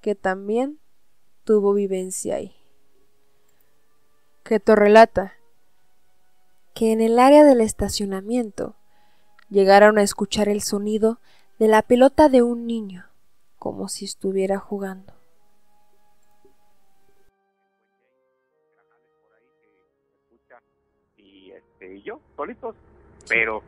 [0.00, 0.80] que también
[1.44, 2.61] tuvo vivencia ahí.
[4.44, 5.34] Keto relata
[6.74, 8.74] que en el área del estacionamiento
[9.50, 11.20] llegaron a escuchar el sonido
[11.60, 13.06] de la pelota de un niño,
[13.58, 15.14] como si estuviera jugando.
[21.16, 22.74] Este, y yo, solitos,
[23.28, 23.62] pero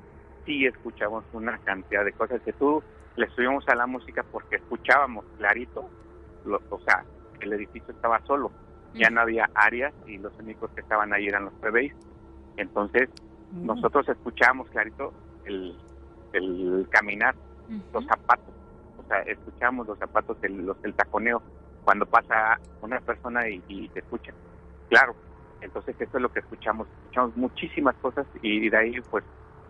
[0.44, 2.82] sí escuchamos una cantidad de cosas que tú
[3.14, 5.88] le subimos a la música porque escuchábamos clarito,
[6.70, 7.04] o sea,
[7.40, 8.50] el edificio estaba solo,
[8.94, 11.94] ya no había áreas y los únicos que estaban ahí eran los PBIs.
[12.56, 13.08] Entonces,
[13.52, 15.12] nosotros escuchábamos clarito
[15.44, 15.76] el,
[16.32, 17.34] el caminar,
[17.92, 18.54] los zapatos,
[18.98, 21.42] o sea, escuchamos los zapatos, el, los, el taconeo,
[21.84, 24.32] cuando pasa una persona y, y te escucha.
[24.88, 25.14] Claro,
[25.60, 29.24] entonces eso es lo que escuchamos, escuchamos muchísimas cosas y de ahí pues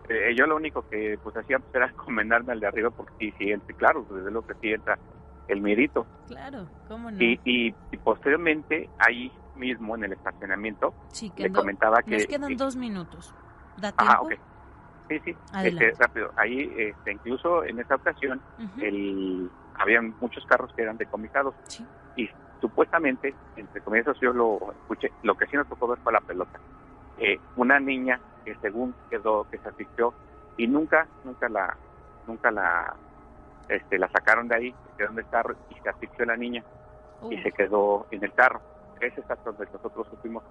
[0.09, 3.33] eh, yo lo único que pues hacía pues, era comendarme al de arriba porque sí,
[3.39, 4.97] sí, claro, desde luego que sí entra
[5.47, 6.05] el miedito.
[6.27, 7.17] Claro, cómo no.
[7.21, 10.93] Y, y, posteriormente, ahí mismo en el estacionamiento,
[11.37, 12.11] le comentaba que...
[12.11, 13.33] Nos quedan dos minutos.
[13.77, 14.13] ¿Da tiempo?
[14.13, 14.33] Ah, ok.
[15.07, 16.31] Sí, sí, este, rápido.
[16.35, 18.41] Ahí, este, incluso en esa ocasión,
[18.79, 21.53] el, había muchos carros que eran decomisados.
[21.67, 21.85] Sí.
[22.15, 22.27] Y
[22.59, 26.59] supuestamente, entre comillas, yo lo escuché, lo que sí nos tocó ver fue la pelota.
[27.19, 30.13] Eh, una niña que según quedó, que se asistió
[30.57, 31.77] y nunca, nunca la,
[32.27, 32.95] nunca la
[33.69, 36.63] este, la sacaron de ahí, se quedó en el carro y se asfixió la niña
[37.29, 38.61] y se quedó en el carro.
[38.99, 40.43] Ese es hasta donde nosotros supimos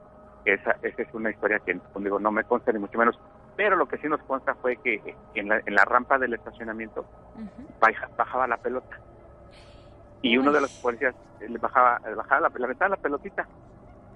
[0.45, 3.19] esa, esa es una historia que digo, no me consta ni mucho menos,
[3.57, 7.07] pero lo que sí nos consta fue que en la, en la rampa del estacionamiento
[8.17, 8.99] bajaba la pelota.
[10.23, 13.47] Y uno de los policías le bajaba, bajaba la, la, la pelotita.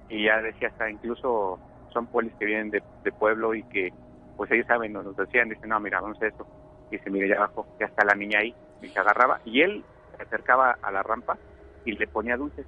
[0.09, 1.59] Y ya decía hasta incluso
[1.93, 3.91] son polis que vienen de, pueblo y que
[4.37, 6.47] pues ellos saben, nos, decían, dicen, no, mira, vamos a esto.
[6.91, 9.83] Y se mira allá abajo, ya está la niña ahí, y se agarraba, y él
[10.15, 11.37] se acercaba a la rampa
[11.85, 12.65] y le ponía dulces.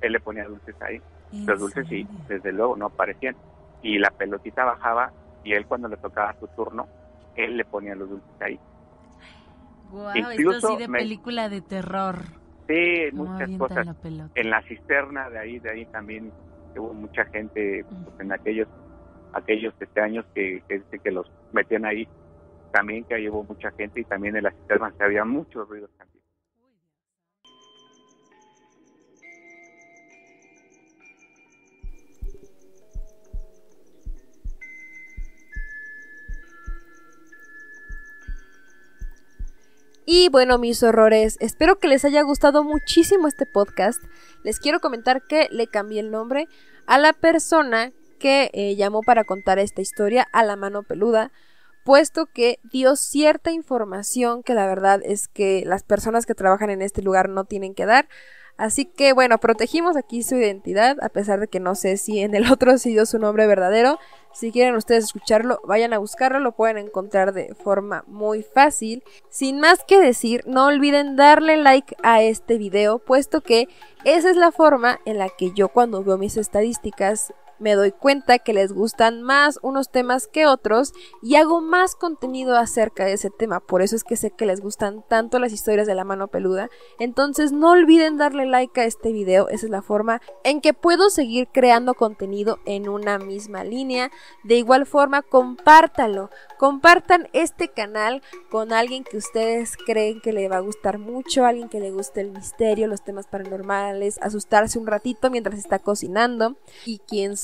[0.00, 1.00] Él le ponía dulces ahí.
[1.46, 3.36] Los dulces sí, desde luego no aparecían.
[3.82, 5.12] Y la pelotita bajaba
[5.44, 6.86] y él cuando le tocaba su turno,
[7.36, 8.60] él le ponía los dulces ahí.
[9.90, 12.16] Wow, Incluso esto sí de película de terror.
[12.68, 13.86] Sí, muchas cosas.
[14.34, 16.32] en la cisterna de ahí, de ahí también
[16.76, 18.68] hubo mucha gente pues, en aquellos
[19.34, 22.06] aquellos este años que, que, que los metían ahí
[22.72, 26.22] también que llevó mucha gente y también en las cisternas había muchos ruidos también.
[40.04, 44.02] Y bueno, mis horrores, espero que les haya gustado muchísimo este podcast.
[44.42, 46.48] Les quiero comentar que le cambié el nombre
[46.86, 51.32] a la persona que eh, llamó para contar esta historia a la mano peluda
[51.84, 56.82] puesto que dio cierta información que la verdad es que las personas que trabajan en
[56.82, 58.08] este lugar no tienen que dar.
[58.58, 62.34] Así que bueno, protegimos aquí su identidad, a pesar de que no sé si en
[62.34, 63.98] el otro sí dio su nombre verdadero.
[64.32, 69.02] Si quieren ustedes escucharlo, vayan a buscarlo, lo pueden encontrar de forma muy fácil.
[69.28, 73.68] Sin más que decir, no olviden darle like a este video, puesto que
[74.04, 78.40] esa es la forma en la que yo cuando veo mis estadísticas me doy cuenta
[78.40, 80.92] que les gustan más unos temas que otros
[81.22, 83.60] y hago más contenido acerca de ese tema.
[83.60, 86.68] Por eso es que sé que les gustan tanto las historias de la mano peluda.
[86.98, 89.48] Entonces no olviden darle like a este video.
[89.48, 94.10] Esa es la forma en que puedo seguir creando contenido en una misma línea.
[94.42, 96.30] De igual forma, compártalo.
[96.58, 101.68] Compartan este canal con alguien que ustedes creen que le va a gustar mucho, alguien
[101.68, 106.98] que le guste el misterio, los temas paranormales, asustarse un ratito mientras está cocinando y
[107.06, 107.36] quién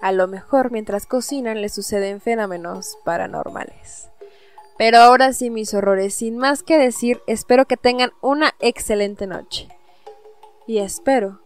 [0.00, 4.10] a lo mejor mientras cocinan les suceden fenómenos paranormales.
[4.78, 9.68] Pero ahora sí, mis horrores, sin más que decir, espero que tengan una excelente noche.
[10.66, 11.40] Y espero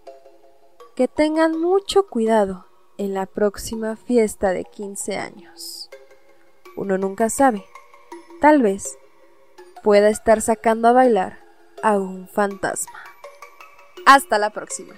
[0.95, 5.91] que tengan mucho cuidado en la próxima fiesta de 15 años.
[6.77, 7.65] Uno nunca sabe.
[8.41, 8.99] Tal vez
[9.83, 11.41] pueda estar sacando a bailar
[11.83, 13.03] a un fantasma.
[14.07, 14.95] Hasta la próxima.